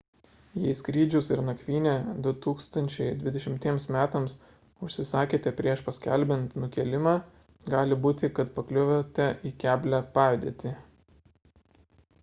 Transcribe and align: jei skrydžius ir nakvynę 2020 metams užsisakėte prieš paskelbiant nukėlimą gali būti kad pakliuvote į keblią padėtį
jei 0.61 0.71
skrydžius 0.77 1.27
ir 1.33 1.41
nakvynę 1.49 1.91
2020 2.27 3.91
metams 3.97 4.35
užsisakėte 4.87 5.53
prieš 5.61 5.85
paskelbiant 5.91 6.57
nukėlimą 6.65 7.15
gali 7.77 7.99
būti 8.09 8.31
kad 8.41 8.51
pakliuvote 8.59 9.29
į 9.51 9.55
keblią 9.67 10.01
padėtį 10.19 10.73